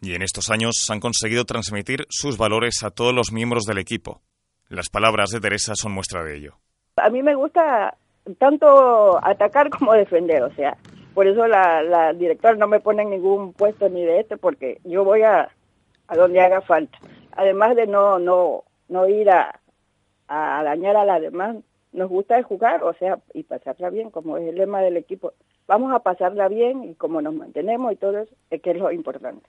Y 0.01 0.15
en 0.15 0.23
estos 0.23 0.49
años 0.49 0.87
han 0.89 0.99
conseguido 0.99 1.45
transmitir 1.45 2.05
sus 2.09 2.39
valores 2.39 2.81
a 2.83 2.89
todos 2.89 3.13
los 3.13 3.31
miembros 3.31 3.65
del 3.65 3.77
equipo. 3.77 4.21
Las 4.67 4.89
palabras 4.89 5.29
de 5.29 5.41
Teresa 5.41 5.75
son 5.75 5.91
muestra 5.91 6.23
de 6.23 6.37
ello. 6.37 6.55
A 6.95 7.11
mí 7.11 7.21
me 7.21 7.35
gusta 7.35 7.95
tanto 8.37 9.19
atacar 9.23 9.69
como 9.77 9.93
defender, 9.93 10.43
o 10.43 10.51
sea, 10.53 10.77
por 11.13 11.27
eso 11.27 11.47
la, 11.47 11.83
la 11.83 12.13
directora 12.13 12.55
no 12.55 12.67
me 12.67 12.79
pone 12.79 13.03
en 13.03 13.09
ningún 13.09 13.53
puesto 13.53 13.89
ni 13.89 14.03
de 14.03 14.21
este, 14.21 14.37
porque 14.37 14.79
yo 14.83 15.03
voy 15.03 15.23
a, 15.23 15.49
a 16.07 16.15
donde 16.15 16.39
haga 16.41 16.61
falta. 16.61 16.97
Además 17.33 17.75
de 17.75 17.87
no, 17.87 18.19
no, 18.19 18.63
no 18.87 19.07
ir 19.07 19.29
a, 19.29 19.59
a 20.27 20.63
dañar 20.63 20.95
a 20.95 21.05
la 21.05 21.19
demás, 21.19 21.57
nos 21.91 22.09
gusta 22.09 22.41
jugar, 22.43 22.83
o 22.83 22.93
sea, 22.93 23.19
y 23.33 23.43
pasarla 23.43 23.89
bien, 23.89 24.09
como 24.11 24.37
es 24.37 24.47
el 24.47 24.55
lema 24.55 24.81
del 24.81 24.97
equipo. 24.97 25.33
Vamos 25.67 25.93
a 25.93 25.99
pasarla 25.99 26.47
bien 26.47 26.83
y 26.83 26.95
como 26.95 27.21
nos 27.21 27.33
mantenemos 27.33 27.91
y 27.91 27.95
todo 27.97 28.19
eso, 28.19 28.33
es 28.49 28.61
que 28.61 28.71
es 28.71 28.77
lo 28.77 28.91
importante. 28.91 29.45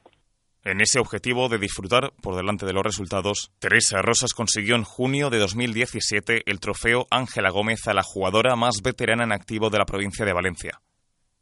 En 0.64 0.81
ese 0.81 1.00
objetivo 1.00 1.49
de 1.49 1.59
disfrutar 1.59 2.12
por 2.23 2.37
delante 2.37 2.66
de 2.66 2.73
los 2.73 2.85
resultados, 2.85 3.50
Teresa 3.59 4.00
Rosas 4.00 4.33
consiguió 4.33 4.76
en 4.76 4.85
junio 4.85 5.28
de 5.28 5.40
2017 5.40 6.42
el 6.47 6.61
trofeo 6.61 7.07
Ángela 7.11 7.50
Gómez 7.50 7.88
a 7.88 7.95
la 7.95 8.04
jugadora 8.04 8.54
más 8.54 8.76
veterana 8.81 9.25
en 9.25 9.33
activo 9.33 9.71
de 9.71 9.78
la 9.78 9.85
provincia 9.85 10.25
de 10.25 10.33
Valencia. 10.33 10.78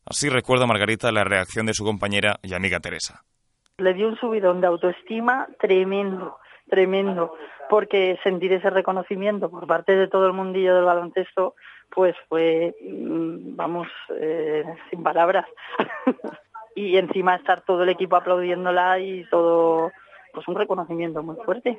Así 0.07 0.31
recuerda 0.31 0.67
Margarita 0.67 1.13
la 1.13 1.25
reacción 1.25 1.67
de 1.67 1.75
su 1.75 1.85
compañera 1.85 2.39
y 2.43 2.55
amiga 2.55 2.81
Teresa. 2.81 3.23
Le 3.77 3.93
dio 3.93 4.09
un 4.09 4.17
subidón 4.17 4.63
de 4.63 4.69
autoestima 4.69 5.49
tremendo, 5.61 6.39
tremendo, 6.71 7.35
porque 7.69 8.19
sentir 8.25 8.55
ese 8.55 8.71
reconocimiento 8.71 9.51
por 9.51 9.67
parte 9.67 9.97
de 9.97 10.09
todo 10.09 10.29
el 10.29 10.33
mundillo 10.33 10.75
del 10.75 10.87
baloncesto, 10.87 11.57
pues 11.91 12.17
fue, 12.27 12.75
mm, 12.81 13.55
vamos, 13.55 13.87
eh, 14.19 14.65
sin 14.89 15.03
palabras. 15.03 15.45
y 16.89 16.97
encima 16.97 17.37
estar 17.37 17.63
todo 17.63 17.83
el 17.83 17.89
equipo 17.91 18.17
aplaudiéndola 18.17 18.99
y 18.99 19.25
todo, 19.31 19.91
pues 20.33 20.47
un 20.49 20.57
reconocimiento 20.57 21.23
muy 21.23 21.37
fuerte. 21.45 21.79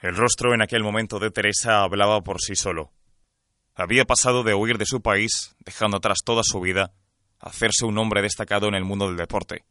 El 0.00 0.16
rostro 0.16 0.54
en 0.54 0.62
aquel 0.62 0.82
momento 0.82 1.18
de 1.18 1.30
Teresa 1.30 1.82
hablaba 1.82 2.20
por 2.20 2.40
sí 2.40 2.54
solo. 2.54 2.90
Había 3.74 4.04
pasado 4.04 4.42
de 4.42 4.54
huir 4.54 4.78
de 4.78 4.86
su 4.86 5.02
país, 5.02 5.56
dejando 5.64 5.98
atrás 5.98 6.18
toda 6.24 6.42
su 6.42 6.60
vida, 6.60 6.92
a 7.40 7.48
hacerse 7.48 7.84
un 7.84 7.98
hombre 7.98 8.22
destacado 8.22 8.68
en 8.68 8.74
el 8.74 8.84
mundo 8.84 9.08
del 9.08 9.16
deporte. 9.16 9.64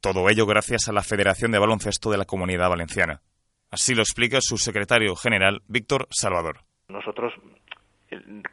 Todo 0.00 0.28
ello 0.28 0.46
gracias 0.46 0.88
a 0.88 0.92
la 0.92 1.02
Federación 1.02 1.50
de 1.50 1.58
Baloncesto 1.58 2.10
de 2.10 2.18
la 2.18 2.26
Comunidad 2.26 2.68
Valenciana. 2.68 3.22
Así 3.70 3.94
lo 3.94 4.02
explica 4.02 4.38
su 4.40 4.56
secretario 4.56 5.16
general, 5.16 5.62
Víctor 5.66 6.06
Salvador. 6.10 6.58
Nosotros 6.88 7.32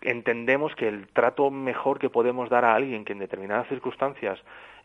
entendemos 0.02 0.74
que 0.76 0.88
el 0.88 1.08
trato 1.10 1.52
mejor 1.52 2.00
que 2.00 2.10
podemos 2.10 2.50
dar 2.50 2.66
a 2.66 2.74
alguien 2.74 3.06
que 3.06 3.14
en 3.14 3.20
determinadas 3.20 3.68
circunstancias 3.68 4.40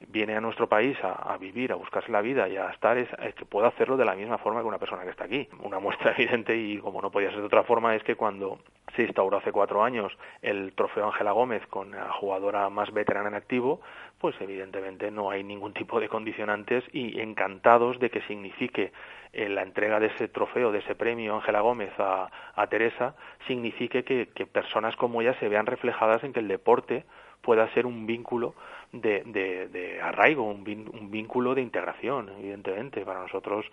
viene 0.08 0.36
a 0.36 0.40
nuestro 0.40 0.68
país 0.68 0.96
a, 1.02 1.36
vivir, 1.38 1.72
a 1.72 1.76
buscarse 1.76 2.10
la 2.12 2.20
vida 2.20 2.48
y 2.48 2.56
a 2.56 2.70
estar, 2.70 2.98
es, 2.98 3.08
que 3.34 3.44
pueda 3.44 3.68
hacerlo 3.68 3.96
de 3.96 4.04
la 4.04 4.14
misma 4.14 4.38
forma 4.38 4.60
que 4.60 4.66
una 4.66 4.78
persona 4.78 5.02
que 5.02 5.10
está 5.10 5.24
aquí. 5.24 5.48
Una 5.62 5.78
muestra 5.78 6.12
evidente 6.16 6.56
y 6.56 6.78
como 6.78 7.00
no 7.00 7.10
podía 7.10 7.30
ser 7.30 7.40
de 7.40 7.46
otra 7.46 7.64
forma 7.64 7.94
es 7.94 8.02
que 8.02 8.14
cuando 8.14 8.58
se 8.94 9.02
instauró 9.02 9.38
hace 9.38 9.52
cuatro 9.52 9.82
años 9.82 10.12
el 10.42 10.72
trofeo 10.74 11.06
Ángela 11.06 11.32
Gómez 11.32 11.66
con 11.68 11.90
la 11.90 12.12
jugadora 12.12 12.68
más 12.70 12.92
veterana 12.92 13.28
en 13.28 13.34
activo, 13.34 13.80
pues 14.18 14.34
evidentemente 14.40 15.10
no 15.10 15.30
hay 15.30 15.44
ningún 15.44 15.72
tipo 15.72 16.00
de 16.00 16.08
condicionantes 16.08 16.84
y 16.92 17.20
encantados 17.20 17.98
de 17.98 18.10
que 18.10 18.22
signifique 18.22 18.92
eh, 19.32 19.48
la 19.48 19.62
entrega 19.62 20.00
de 20.00 20.06
ese 20.06 20.28
trofeo, 20.28 20.72
de 20.72 20.78
ese 20.78 20.94
premio 20.94 21.34
Ángela 21.34 21.60
Gómez 21.60 21.92
a, 21.98 22.30
Teresa, 22.70 23.14
signifique 23.46 24.04
que, 24.04 24.28
que 24.34 24.46
personas 24.46 24.96
como 24.96 25.20
ella 25.20 25.38
se 25.38 25.48
vean 25.48 25.66
reflejadas 25.66 26.24
en 26.24 26.32
que 26.32 26.40
el 26.40 26.48
deporte 26.48 27.04
pueda 27.42 27.72
ser 27.74 27.86
un 27.86 28.06
vínculo 28.06 28.54
de, 28.92 29.22
de, 29.24 30.00
arraigo, 30.00 30.44
un, 30.44 30.64
vínculo 31.10 31.54
de 31.54 31.62
integración, 31.62 32.30
evidentemente. 32.38 33.04
Para 33.04 33.20
nosotros 33.20 33.66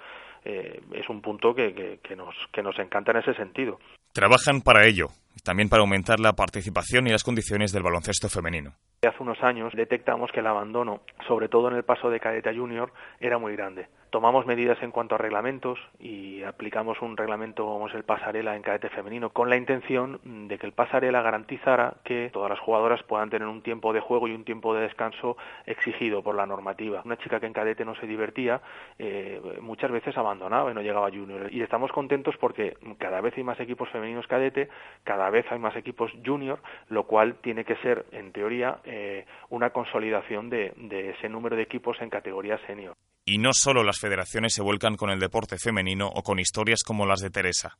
eh, 0.43 0.81
es 0.93 1.09
un 1.09 1.21
punto 1.21 1.53
que, 1.53 1.99
que, 2.01 2.15
nos, 2.15 2.35
que 2.51 2.61
nos 2.61 2.77
encanta 2.79 3.11
en 3.11 3.17
ese 3.17 3.33
sentido. 3.33 3.79
Trabajan 4.11 4.61
para 4.61 4.85
ello, 4.85 5.07
también 5.43 5.69
para 5.69 5.81
aumentar 5.81 6.19
la 6.19 6.33
participación 6.33 7.07
y 7.07 7.11
las 7.11 7.23
condiciones 7.23 7.71
del 7.71 7.83
baloncesto 7.83 8.29
femenino. 8.29 8.73
Hace 9.01 9.23
unos 9.23 9.41
años 9.43 9.73
detectamos 9.73 10.31
que 10.31 10.39
el 10.39 10.47
abandono, 10.47 11.01
sobre 11.27 11.49
todo 11.49 11.69
en 11.69 11.75
el 11.75 11.83
paso 11.83 12.09
de 12.09 12.19
cadete 12.19 12.49
a 12.49 12.53
junior, 12.53 12.91
era 13.19 13.37
muy 13.37 13.55
grande 13.55 13.87
tomamos 14.13 14.45
medidas 14.45 14.77
en 14.83 14.91
cuanto 14.91 15.15
a 15.15 15.17
reglamentos 15.17 15.79
y 15.99 16.43
aplicamos 16.43 17.01
un 17.01 17.17
reglamento 17.17 17.65
como 17.65 17.87
es 17.87 17.95
el 17.95 18.03
pasarela 18.03 18.55
en 18.55 18.61
cadete 18.61 18.89
femenino 18.89 19.31
con 19.31 19.49
la 19.49 19.55
intención 19.55 20.19
de 20.23 20.59
que 20.59 20.67
el 20.67 20.71
pasarela 20.71 21.23
garantizara 21.23 21.95
que 22.03 22.29
todas 22.31 22.51
las 22.51 22.59
jugadoras 22.59 23.01
puedan 23.01 23.31
tener 23.31 23.47
un 23.47 23.63
tiempo 23.63 23.91
de 23.91 24.01
juego 24.01 24.27
y 24.27 24.35
un 24.35 24.45
tiempo 24.45 24.75
de 24.75 24.81
descanso 24.81 25.35
exigido 25.65 26.21
por 26.21 26.35
la 26.35 26.45
normativa. 26.45 27.01
Una 27.03 27.17
chica 27.17 27.39
que 27.39 27.47
en 27.47 27.53
cadete 27.53 27.85
no 27.85 27.95
se 27.95 28.05
divertía 28.05 28.61
eh, 28.99 29.41
muchas 29.61 29.89
veces 29.89 30.15
abandonaba 30.15 30.69
y 30.69 30.75
no 30.75 30.83
llegaba 30.83 31.07
a 31.07 31.09
junior 31.09 31.51
y 31.51 31.63
estamos 31.63 31.91
contentos 31.91 32.37
porque 32.37 32.77
cada 32.99 33.19
vez 33.19 33.35
hay 33.35 33.43
más 33.43 33.59
equipos 33.59 33.89
femeninos 33.89 34.27
cadete, 34.27 34.69
cada 35.03 35.31
vez 35.31 35.51
hay 35.51 35.57
más 35.57 35.75
equipos 35.75 36.11
junior, 36.23 36.59
lo 36.87 37.07
cual 37.07 37.37
tiene 37.41 37.65
que 37.65 37.77
ser 37.77 38.05
en 38.11 38.31
teoría 38.31 38.77
eh, 38.83 39.25
una 39.49 39.71
consolidación 39.71 40.51
de, 40.51 40.71
de 40.77 41.09
ese 41.09 41.29
número 41.29 41.55
de 41.55 41.63
equipos 41.63 41.99
en 41.99 42.11
categoría 42.11 42.59
senior. 42.67 42.93
Y 43.25 43.37
no 43.37 43.51
solo 43.53 43.83
las 43.83 43.99
federaciones 43.99 44.53
se 44.53 44.61
vuelcan 44.61 44.95
con 44.95 45.09
el 45.09 45.19
deporte 45.19 45.57
femenino 45.57 46.07
o 46.07 46.23
con 46.23 46.39
historias 46.39 46.83
como 46.83 47.05
las 47.05 47.21
de 47.21 47.29
Teresa. 47.29 47.77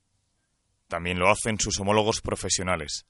También 0.87 1.19
lo 1.19 1.29
hacen 1.29 1.59
sus 1.59 1.79
homólogos 1.79 2.21
profesionales. 2.21 3.05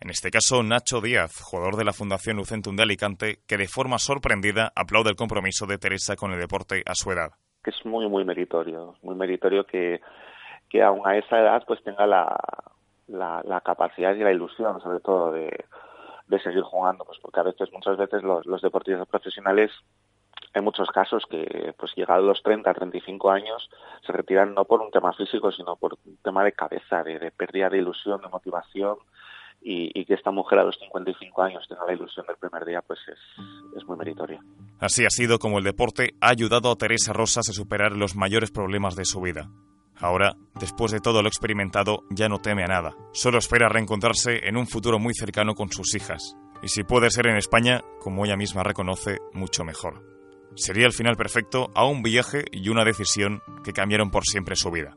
En 0.00 0.10
este 0.10 0.30
caso, 0.30 0.62
Nacho 0.62 1.00
Díaz, 1.00 1.40
jugador 1.42 1.76
de 1.76 1.84
la 1.84 1.92
Fundación 1.92 2.36
Lucentum 2.36 2.76
de 2.76 2.82
Alicante, 2.82 3.38
que 3.46 3.56
de 3.56 3.66
forma 3.66 3.98
sorprendida 3.98 4.72
aplaude 4.74 5.10
el 5.10 5.16
compromiso 5.16 5.66
de 5.66 5.78
Teresa 5.78 6.16
con 6.16 6.32
el 6.32 6.40
deporte 6.40 6.82
a 6.86 6.94
su 6.94 7.10
edad. 7.12 7.30
Es 7.64 7.84
muy, 7.84 8.08
muy 8.08 8.24
meritorio, 8.24 8.94
muy 9.02 9.14
meritorio 9.14 9.64
que, 9.64 10.00
que 10.70 10.82
aún 10.82 11.06
a 11.06 11.16
esa 11.16 11.40
edad 11.40 11.64
pues 11.66 11.82
tenga 11.82 12.06
la, 12.06 12.38
la, 13.08 13.60
capacidad 13.62 14.14
y 14.14 14.20
la 14.20 14.32
ilusión, 14.32 14.80
sobre 14.80 15.00
todo, 15.00 15.32
de, 15.32 15.64
de 16.28 16.40
seguir 16.40 16.62
jugando, 16.62 17.04
pues 17.04 17.18
porque 17.20 17.40
a 17.40 17.44
veces, 17.44 17.72
muchas 17.72 17.96
veces 17.96 18.22
los 18.22 18.62
deportistas 18.62 19.08
profesionales 19.08 19.70
hay 20.56 20.62
muchos 20.62 20.88
casos 20.88 21.24
que, 21.28 21.74
pues 21.78 21.92
llegados 21.94 22.24
los 22.24 22.42
30, 22.42 22.72
35 22.72 23.30
años, 23.30 23.68
se 24.06 24.10
retiran 24.10 24.54
no 24.54 24.64
por 24.64 24.80
un 24.80 24.90
tema 24.90 25.12
físico, 25.12 25.52
sino 25.52 25.76
por 25.76 25.98
un 26.06 26.16
tema 26.24 26.42
de 26.44 26.52
cabeza, 26.52 27.02
de, 27.02 27.30
pérdida 27.30 27.68
de 27.68 27.76
ilusión, 27.76 28.22
de 28.22 28.28
motivación, 28.28 28.96
y, 29.60 30.04
que 30.06 30.14
esta 30.14 30.30
mujer 30.30 30.60
a 30.60 30.64
los 30.64 30.78
55 30.78 31.42
años 31.42 31.66
tenga 31.68 31.84
la 31.84 31.92
ilusión 31.92 32.24
del 32.26 32.36
primer 32.36 32.64
día, 32.64 32.80
pues 32.80 33.00
es, 33.06 33.84
muy 33.84 33.98
meritoria. 33.98 34.40
Así 34.80 35.04
ha 35.04 35.10
sido 35.10 35.38
como 35.38 35.58
el 35.58 35.64
deporte 35.64 36.14
ha 36.22 36.30
ayudado 36.30 36.70
a 36.70 36.76
Teresa 36.76 37.12
Rosas 37.12 37.50
a 37.50 37.52
superar 37.52 37.92
los 37.92 38.16
mayores 38.16 38.50
problemas 38.50 38.96
de 38.96 39.04
su 39.04 39.20
vida. 39.20 39.50
Ahora, 39.98 40.36
después 40.54 40.90
de 40.90 41.00
todo 41.00 41.20
lo 41.20 41.28
experimentado, 41.28 42.04
ya 42.10 42.28
no 42.30 42.38
teme 42.38 42.64
a 42.64 42.68
nada. 42.68 42.94
Solo 43.12 43.38
espera 43.38 43.68
reencontrarse 43.68 44.48
en 44.48 44.56
un 44.56 44.66
futuro 44.66 44.98
muy 44.98 45.12
cercano 45.12 45.54
con 45.54 45.70
sus 45.70 45.94
hijas. 45.94 46.34
Y 46.62 46.68
si 46.68 46.82
puede 46.84 47.10
ser 47.10 47.26
en 47.26 47.36
España, 47.36 47.82
como 48.00 48.24
ella 48.24 48.36
misma 48.36 48.62
reconoce, 48.62 49.18
mucho 49.34 49.62
mejor. 49.62 50.15
Sería 50.56 50.86
el 50.86 50.92
final 50.92 51.16
perfecto 51.16 51.70
a 51.74 51.86
un 51.86 52.02
viaje 52.02 52.44
y 52.50 52.70
una 52.70 52.84
decisión 52.84 53.42
que 53.62 53.72
cambiaron 53.72 54.10
por 54.10 54.24
siempre 54.24 54.56
su 54.56 54.70
vida. 54.70 54.96